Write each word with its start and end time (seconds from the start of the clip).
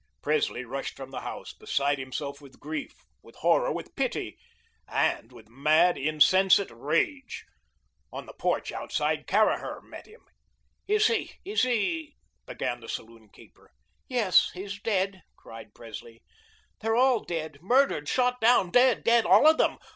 Presley 0.23 0.65
rushed 0.65 0.95
from 0.97 1.11
the 1.11 1.19
house, 1.19 1.53
beside 1.53 1.99
himself 1.99 2.41
with 2.41 2.59
grief, 2.59 3.05
with 3.21 3.35
horror, 3.35 3.71
with 3.71 3.95
pity, 3.95 4.35
and 4.87 5.31
with 5.31 5.47
mad, 5.47 5.95
insensate 5.95 6.71
rage. 6.71 7.45
On 8.11 8.25
the 8.25 8.33
porch 8.33 8.71
outside 8.71 9.27
Caraher 9.27 9.79
met 9.79 10.07
him. 10.07 10.21
"Is 10.87 11.05
he 11.05 11.35
is 11.45 11.61
he" 11.61 12.17
began 12.47 12.79
the 12.79 12.89
saloon 12.89 13.29
keeper. 13.29 13.69
"Yes, 14.09 14.49
he's 14.55 14.81
dead," 14.81 15.21
cried 15.37 15.75
Presley. 15.75 16.23
"They're 16.79 16.95
all 16.95 17.23
dead, 17.23 17.59
murdered, 17.61 18.09
shot 18.09 18.41
down, 18.41 18.71
dead, 18.71 19.03
dead, 19.03 19.27
all 19.27 19.45
of 19.47 19.59
them. 19.59 19.77